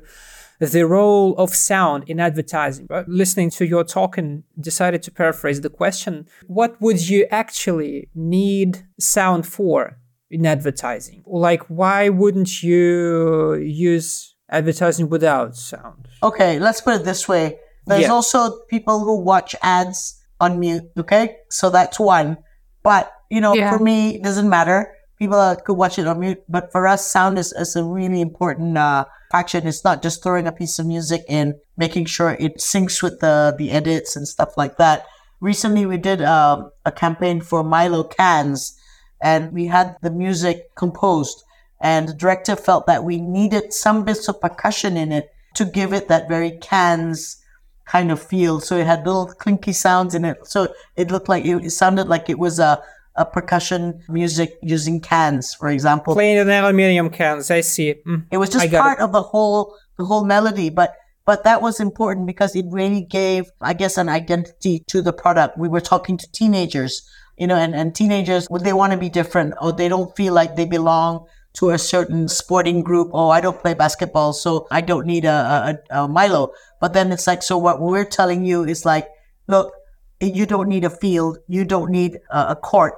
[0.62, 2.88] the role of sound in advertising.
[3.08, 8.86] Listening to your talk and decided to paraphrase the question, what would you actually need
[9.00, 9.98] sound for
[10.30, 11.24] in advertising?
[11.26, 16.08] Like, why wouldn't you use advertising without sound?
[16.22, 17.58] Okay, let's put it this way.
[17.88, 18.12] There's Yeah.
[18.14, 20.84] also people who watch ads on mute.
[20.98, 22.38] Okay, so that's one.
[22.84, 23.72] But you know, Yeah.
[23.76, 24.94] for me, it doesn't matter.
[25.18, 28.20] People uh, could watch it on mute, but for us, sound is, is a really
[28.22, 29.66] important uh, faction.
[29.66, 33.56] It's not just throwing a piece of music in, making sure it syncs with the
[33.58, 35.06] the edits and stuff like that.
[35.40, 38.78] Recently, we did um, a campaign for Milo cans,
[39.22, 41.44] and we had the music composed.
[41.84, 45.94] And the director felt that we needed some bits of percussion in it to give
[45.94, 47.38] it that very cans
[47.86, 48.60] kind of feel.
[48.60, 50.38] So it had little clinky sounds in it.
[50.46, 52.82] So it looked like it, it sounded like it was a,
[53.16, 56.14] a percussion music using cans, for example.
[56.14, 57.96] Playing and aluminium cans, I see.
[58.06, 58.26] Mm.
[58.32, 60.96] It was just part of the whole the whole melody, but
[61.26, 65.58] but that was important because it really gave, I guess, an identity to the product.
[65.58, 69.54] We were talking to teenagers, you know, and, and teenagers they want to be different
[69.62, 73.10] or they don't feel like they belong to a certain sporting group.
[73.14, 76.54] Oh, I don't play basketball, so I don't need a, a, a Milo.
[76.80, 79.08] But then it's like, so what we're telling you is like,
[79.48, 79.74] look,
[80.22, 82.94] you don't need a field, you don't need a, court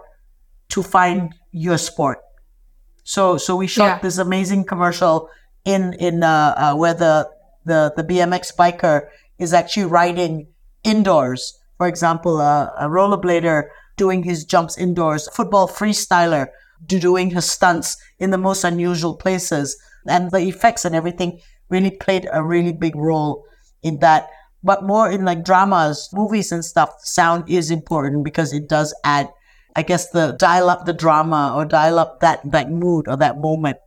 [0.69, 2.19] to find your sport.
[3.03, 3.99] So so we shot Yeah.
[3.99, 5.29] this amazing commercial
[5.65, 7.29] in in uh, uh, where the,
[7.65, 9.07] the the BMX biker
[9.39, 10.47] is actually riding
[10.83, 11.59] indoors.
[11.77, 13.63] For example, uh, a rollerblader
[13.97, 16.47] doing his jumps indoors, football freestyler
[16.85, 22.27] doing his stunts in the most unusual places, and the effects and everything really played
[22.31, 23.45] a really big role
[23.81, 24.27] in that.
[24.63, 29.29] But more in like dramas, movies and stuff, sound is important because it does add
[29.75, 33.39] I guess the dial up the drama or dial up that that mood or that
[33.39, 33.77] moment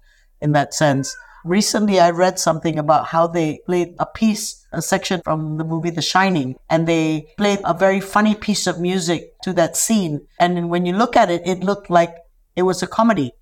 [0.41, 1.17] in that sense.
[1.45, 5.91] Recently, I read something about how they played a piece, a section from the movie
[5.91, 10.27] The Shining, and they played a very funny piece of music to that scene.
[10.41, 12.17] And when you look at it, it looked like
[12.57, 13.33] it was a comedy.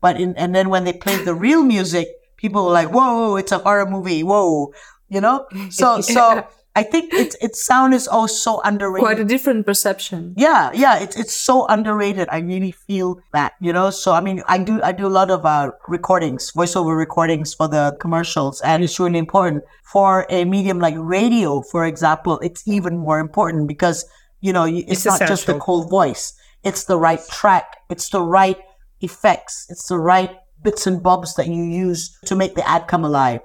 [0.00, 3.52] But in, and then when they played the real music, people were like, "Whoa, it's
[3.52, 4.72] a horror movie!" Whoa,
[5.10, 5.46] you know.
[5.70, 9.04] So, so I think it's its sound is also underrated.
[9.04, 10.34] Quite a different perception.
[10.36, 12.28] Yeah, yeah, it's it's so underrated.
[12.30, 13.90] I really feel that, you know.
[13.90, 17.66] So I mean, I do I do a lot of uh, recordings, voiceover recordings for
[17.66, 22.38] the commercials, and it's really important for a medium like radio, for example.
[22.38, 24.06] It's even more important because
[24.40, 28.22] you know it's, It's not just the cold voice; it's the right track, it's the
[28.22, 28.58] right
[29.00, 30.30] effects, it's the right
[30.62, 33.40] bits and bobs that you use to make the ad come alive.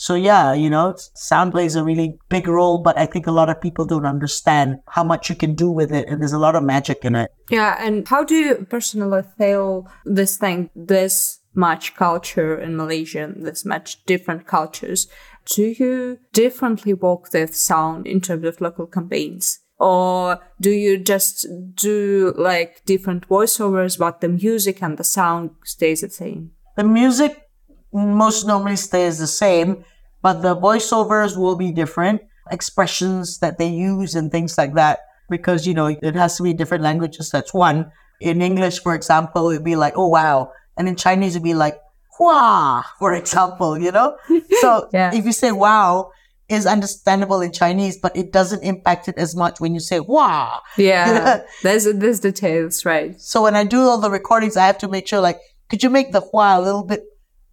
[0.00, 3.50] So yeah, you know, sound plays a really big role, but I think a lot
[3.50, 6.56] of people don't understand how much you can do with it, and there's a lot
[6.56, 7.30] of magic in it.
[7.50, 13.66] Yeah, and how do you personally feel this thing, this much culture in Malaysia, this
[13.66, 15.06] much different cultures?
[15.44, 19.60] Do you differently work with sound in terms of local campaigns?
[19.78, 26.00] Or do you just do like different voiceovers, but the music and the sound stays
[26.00, 26.52] the same?
[26.76, 27.49] The music
[27.92, 29.84] most normally stays the same,
[30.22, 32.22] but the voiceovers will be different.
[32.50, 34.98] Expressions that they use and things like that,
[35.28, 37.30] because you know it has to be different languages.
[37.30, 37.90] That's one.
[38.20, 41.78] In English, for example, it'd be like, "Oh wow," and in Chinese, it'd be like,
[42.18, 43.78] "Hua," for example.
[43.78, 44.16] You know.
[44.60, 45.10] So Yeah.
[45.14, 46.10] if you say "wow,"
[46.48, 50.60] is understandable in Chinese, but it doesn't impact it as much when you say "wow."
[50.76, 53.14] Yeah, there's there's details, right?
[53.20, 55.90] So when I do all the recordings, I have to make sure, like, could you
[55.90, 57.02] make the hua a little bit,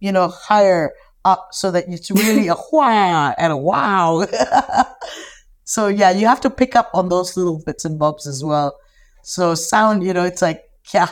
[0.00, 0.92] you know, higher
[1.24, 4.26] up so that it's really a hua and a wow.
[5.64, 8.76] so yeah, you have to pick up on those little bits and bobs as well.
[9.22, 10.62] So sound, you know, it's like,
[10.94, 11.08] yeah.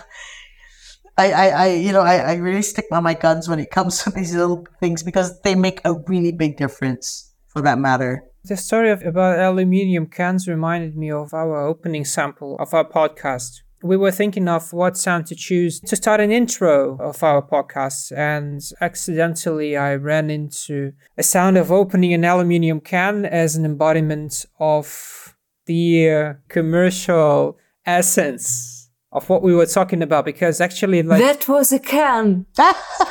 [1.18, 4.02] I, I, I you know, I, I really stick by my guns when it comes
[4.02, 8.24] to these little things because they make a really big difference for that matter.
[8.44, 13.62] The story of, about aluminium cans reminded me of our opening sample of our podcast.
[13.86, 18.10] We were thinking of what sound to choose to start an intro of our podcast,
[18.16, 24.44] and accidentally I ran into a sound of opening an aluminium can as an embodiment
[24.58, 30.24] of the uh, commercial essence of what we were talking about.
[30.24, 32.46] Because actually, like, that was a can.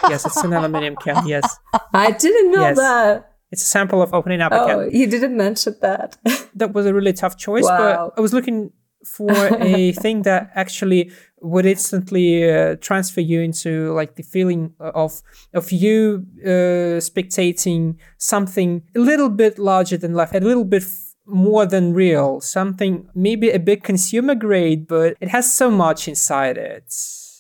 [0.10, 1.26] yes, it's an aluminium can.
[1.26, 1.58] Yes,
[1.94, 2.78] I didn't know Yes.
[2.78, 3.32] that.
[3.52, 4.76] it's a sample of opening up a can.
[4.80, 6.18] Oh, you didn't mention that.
[6.56, 7.78] that was a really tough choice, Wow.
[8.12, 8.72] but I was looking
[9.06, 9.32] for
[9.62, 15.22] a thing that actually would instantly uh, transfer you into like the feeling of
[15.54, 21.16] of you uh, spectating something a little bit larger than life, a little bit f-
[21.26, 26.58] more than real, something maybe a bit consumer grade, but it has so much inside
[26.58, 26.94] it.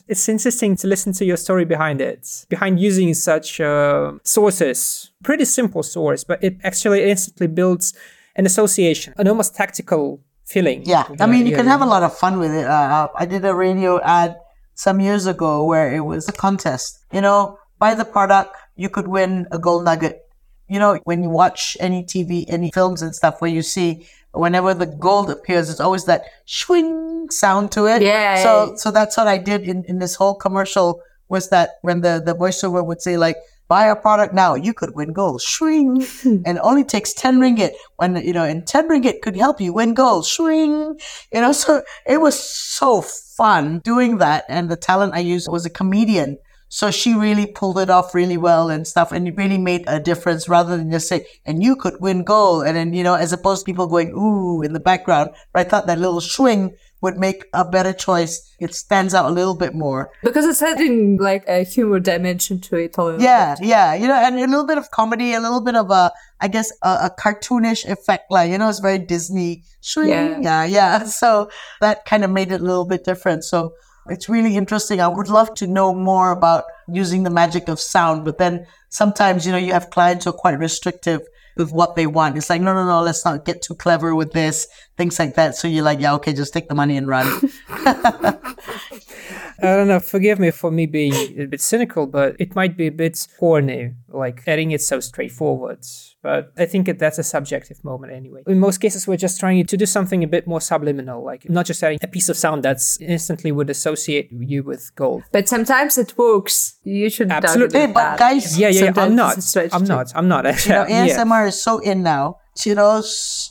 [0.07, 5.11] it's interesting to listen to your story behind it, behind using such uh, sources.
[5.23, 7.93] Pretty simple source, but it actually instantly builds
[8.35, 10.83] an association, an almost tactical feeling.
[10.85, 12.65] Yeah, I mean, you can have a lot of fun with it.
[12.65, 14.37] Uh, I did a radio ad
[14.75, 16.99] some years ago where it was a contest.
[17.11, 20.21] You know, buy the product, you could win a gold nugget.
[20.67, 24.73] You know, when you watch any TV, any films and stuff where you see whenever
[24.73, 28.01] the gold appears, it's always that swing sound to it.
[28.01, 28.41] Yeah.
[28.43, 32.21] So, so that's what I did in, in this whole commercial was that when the,
[32.23, 33.37] the voiceover would say like,
[33.67, 35.41] buy a product now, you could win gold.
[35.41, 36.05] Swing.
[36.45, 39.93] and only takes 10 ringgit when, you know, and 10 ringgit could help you win
[39.93, 40.25] gold.
[40.25, 40.99] Swing.
[41.31, 44.45] You know, so it was so fun doing that.
[44.49, 46.37] And the talent I used was a comedian.
[46.67, 49.11] So she really pulled it off really well and stuff.
[49.11, 52.65] And it really made a difference rather than just say, and you could win gold.
[52.65, 55.31] And then, you know, as opposed to people going, ooh, in the background.
[55.53, 56.75] But I thought that little swing
[57.05, 58.33] would make a better choice.
[58.59, 60.09] It stands out a little bit more.
[60.23, 62.95] Because it's adding like a humor dimension to it.
[62.97, 63.67] A yeah, bit.
[63.67, 63.93] yeah.
[63.93, 66.71] You know, and a little bit of comedy, a little bit of a, I guess,
[66.81, 68.31] a, a cartoonish effect.
[68.31, 69.63] Like, you know, it's very Disney.
[69.95, 70.39] Yeah.
[70.41, 71.03] yeah, yeah.
[71.21, 71.49] So
[71.79, 73.43] that kind of made it a little bit different.
[73.43, 73.75] So
[74.09, 74.99] it's really interesting.
[74.99, 79.45] I would love to know more about using the magic of sound, but then sometimes,
[79.45, 81.21] you know, you have clients who are quite restrictive
[81.55, 82.37] with what they want.
[82.37, 85.55] It's like, no, no, no, let's not get too clever with this, things like that.
[85.55, 87.27] So you're like, yeah, okay, just take the money and run.
[89.61, 89.99] I don't know.
[89.99, 93.93] Forgive me for me being a bit cynical, but it might be a bit corny,
[94.09, 95.85] like adding it so straightforward.
[96.21, 98.41] But I think that's a subjective moment anyway.
[98.47, 101.67] In most cases, we're just trying to do something a bit more subliminal, like not
[101.67, 105.23] just adding a piece of sound that's instantly would associate you with gold.
[105.31, 106.79] But sometimes it works.
[106.83, 107.81] You should absolutely.
[107.81, 109.37] Hey, but guys, yeah, yeah, yeah I'm not.
[109.71, 110.11] I'm not.
[110.15, 110.45] I'm not.
[110.65, 110.89] You know, ASMR
[111.29, 111.45] yeah.
[111.45, 112.39] is so in now.
[112.65, 113.03] You know,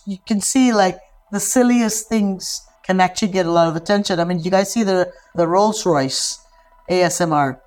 [0.07, 0.99] you can see like
[1.31, 4.21] the silliest things can actually get a lot of attention.
[4.21, 6.39] I mean, you guys see the the Rolls Royce
[6.89, 7.59] ASMR?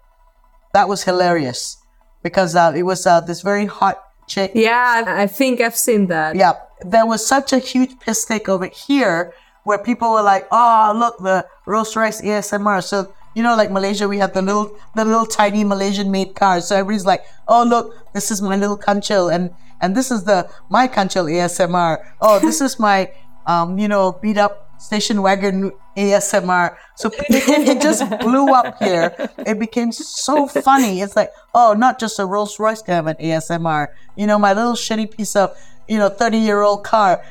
[0.74, 1.78] That was hilarious
[2.24, 4.52] because uh, it was uh, this very hot chick.
[4.54, 6.36] Yeah, I think I've seen that.
[6.36, 10.94] Yeah, there was such a huge piss take over here where people were like, "Oh,
[10.96, 15.06] look, the Rolls Royce ASMR." So you know, like Malaysia, we have the little the
[15.06, 16.68] little tiny Malaysian made cars.
[16.68, 19.52] So everybody's like, "Oh, look, this is my little Kancil," and
[19.82, 22.04] and this is the my Kancil ASMR.
[22.22, 23.12] Oh, this is my
[23.48, 26.76] um, you know, beat up station wagon ASMR.
[26.96, 29.14] So it, it, just blew up here.
[29.40, 31.02] It became so funny.
[31.02, 33.88] It's like, oh, not just a Rolls Royce can have an ASMR.
[34.16, 35.58] You know, my little shitty piece of,
[35.88, 37.24] you know, 30 year old car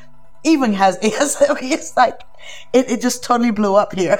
[0.43, 1.57] even has ASMR.
[1.61, 2.21] It's like,
[2.73, 4.19] it, it just totally blew up here.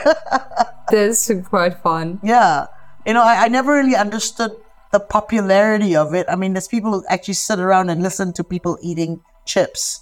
[0.91, 2.19] That's quite fun.
[2.23, 2.67] Yeah.
[3.05, 4.51] You know, I, I never really understood
[4.91, 6.25] the popularity of it.
[6.30, 10.01] I mean, there's people who actually sit around and listen to people eating chips.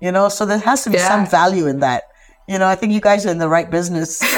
[0.00, 1.08] You know, so there has to be yeah.
[1.08, 2.04] some value in that.
[2.48, 4.22] You know, I think you guys are in the right business.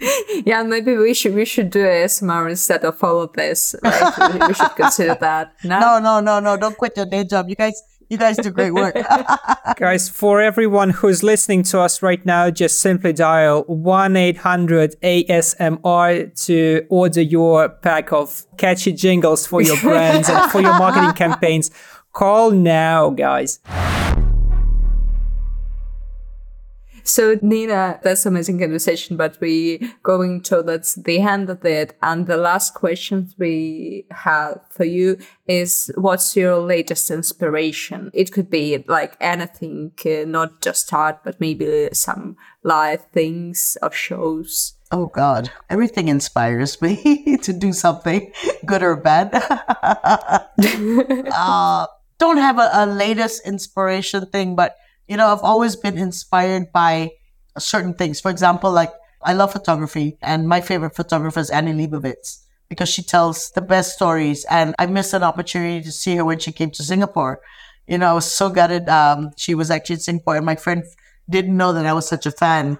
[0.46, 3.74] yeah, maybe we should we should do ASMR instead of all of this.
[3.82, 4.48] Right?
[4.48, 5.54] we should consider that.
[5.64, 5.78] No?
[5.80, 6.56] no, no, no, no.
[6.56, 7.48] Don't quit your day job.
[7.48, 8.96] You guys you guys do great work.
[9.76, 16.44] guys, for everyone who's listening to us right now, just simply dial 1 800 ASMR
[16.46, 21.70] to order your pack of catchy jingles for your brands and for your marketing campaigns.
[22.12, 23.60] Call now, guys.
[27.08, 31.96] So Nina, that's amazing conversation, but we going towards the end of it.
[32.02, 38.10] And the last question we have for you is what's your latest inspiration?
[38.12, 43.90] It could be like anything, uh, not just art, but maybe some live things or
[43.90, 44.74] shows.
[44.92, 48.30] Oh God, everything inspires me to do something
[48.66, 49.30] good or bad.
[51.32, 51.86] uh,
[52.18, 54.76] don't have a, a latest inspiration thing, but
[55.08, 57.12] you know, I've always been inspired by
[57.58, 58.20] certain things.
[58.20, 58.92] For example, like
[59.22, 63.94] I love photography and my favorite photographer is Annie Leibovitz because she tells the best
[63.94, 64.44] stories.
[64.50, 67.40] And I missed an opportunity to see her when she came to Singapore.
[67.86, 68.88] You know, I was so gutted.
[68.88, 70.84] Um, she was actually in Singapore and my friend
[71.28, 72.78] didn't know that I was such a fan.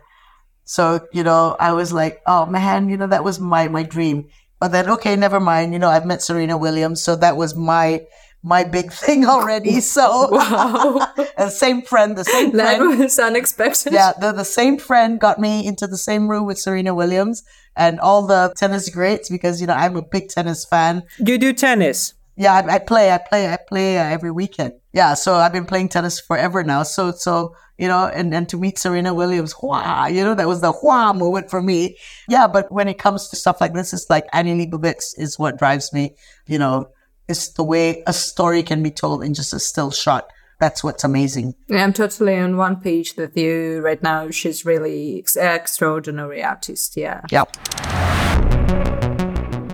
[0.64, 4.28] So, you know, I was like, oh man, you know, that was my, my dream.
[4.60, 5.72] But then, okay, never mind.
[5.72, 7.02] You know, I've met Serena Williams.
[7.02, 8.04] So that was my
[8.42, 9.80] my big thing already.
[9.88, 11.12] So, wow.
[11.38, 12.80] the same friend, the same friend.
[12.80, 13.92] That was unexpected.
[13.92, 17.42] Yeah, the, the same friend got me into the same room with Serena Williams
[17.76, 21.04] and all the tennis greats because, you know, I'm a big tennis fan.
[21.18, 22.14] You do tennis?
[22.36, 24.74] Yeah, I, I play, I play, I play uh, every weekend.
[24.92, 26.82] Yeah, so I've been playing tennis forever now.
[26.82, 30.60] So, so, you know, and, and to meet Serena Williams, wow, you know, that was
[30.60, 31.96] the wow moment for me.
[32.28, 35.58] Yeah, but when it comes to stuff like this, it's like Annie Leibovitz is what
[35.58, 36.14] drives me,
[36.46, 36.90] you know,
[37.28, 40.30] is the way a story can be told in just a still shot.
[40.60, 41.54] That's what's amazing.
[41.68, 44.30] Yeah, I'm totally on one page with you right now.
[44.30, 46.96] She's really ex- extraordinary artist.
[46.96, 47.20] Yeah.
[47.30, 47.56] Yep.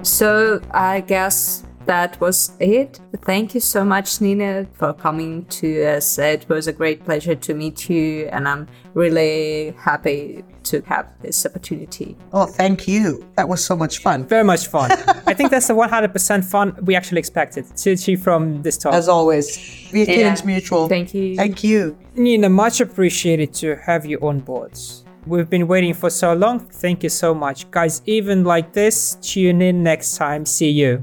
[0.05, 3.01] So I guess that was it.
[3.23, 6.19] Thank you so much, Nina, for coming to us.
[6.19, 11.45] It was a great pleasure to meet you, and I'm really happy to have this
[11.45, 12.17] opportunity.
[12.33, 13.27] Oh, thank you.
[13.37, 14.27] That was so much fun.
[14.27, 14.91] Very much fun.
[15.27, 18.95] I think that's the 100% fun we actually expected to achieve from this talk.
[18.95, 19.55] As always,
[19.91, 20.47] the feelings Yeah.
[20.47, 20.89] mutual.
[20.89, 21.37] Thank you.
[21.37, 21.97] Thank you.
[22.15, 24.73] Nina, much appreciated to have you on board.
[25.27, 26.61] We've been waiting for so long.
[26.61, 27.71] Thank you so much.
[27.71, 30.45] Guys, even like this, tune in next time.
[30.47, 31.03] See you.